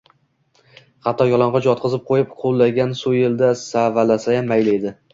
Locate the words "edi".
4.83-5.01